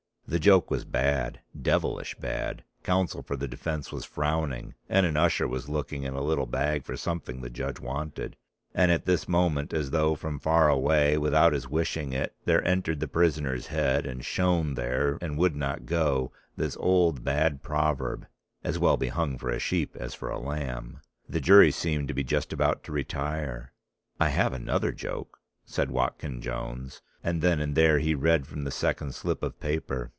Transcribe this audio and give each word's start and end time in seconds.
The 0.27 0.39
joke 0.39 0.71
was 0.71 0.85
bad, 0.85 1.41
devilish 1.61 2.15
bad; 2.15 2.63
counsel 2.83 3.21
for 3.21 3.35
the 3.35 3.49
defence 3.49 3.91
was 3.91 4.05
frowning, 4.05 4.75
and 4.87 5.05
an 5.05 5.17
usher 5.17 5.45
was 5.45 5.67
looking 5.67 6.03
in 6.03 6.13
a 6.13 6.21
little 6.21 6.45
bag 6.45 6.85
for 6.85 6.95
something 6.95 7.41
the 7.41 7.49
judge 7.49 7.81
wanted. 7.81 8.37
And 8.73 8.91
at 8.93 9.05
this 9.05 9.27
moment, 9.27 9.73
as 9.73 9.89
though 9.91 10.15
from 10.15 10.39
far 10.39 10.69
away, 10.69 11.17
without 11.17 11.51
his 11.51 11.67
wishing 11.67 12.13
it, 12.13 12.33
there 12.45 12.65
entered 12.65 13.01
the 13.01 13.09
prisoner's 13.09 13.67
head, 13.67 14.05
and 14.05 14.23
shone 14.23 14.75
there 14.75 15.17
and 15.19 15.37
would 15.37 15.53
not 15.53 15.85
go, 15.85 16.31
this 16.55 16.77
old 16.79 17.25
bad 17.25 17.61
proverb: 17.61 18.25
"As 18.63 18.79
well 18.79 18.95
be 18.95 19.09
hung 19.09 19.37
for 19.37 19.49
a 19.49 19.59
sheep 19.59 19.97
as 19.97 20.13
for 20.13 20.29
a 20.29 20.39
lamb." 20.39 21.01
The 21.27 21.41
jury 21.41 21.71
seemed 21.71 22.07
to 22.07 22.13
be 22.13 22.23
just 22.23 22.53
about 22.53 22.85
to 22.85 22.93
retire. 22.93 23.73
"I 24.17 24.29
have 24.29 24.53
another 24.53 24.93
joke," 24.93 25.39
said 25.65 25.91
Watkyn 25.91 26.39
Jones, 26.41 27.01
and 27.21 27.41
then 27.41 27.59
and 27.59 27.75
there 27.75 27.99
he 27.99 28.15
read 28.15 28.47
from 28.47 28.63
the 28.63 28.71
second 28.71 29.13
slip 29.13 29.43
of 29.43 29.59
paper. 29.59 30.09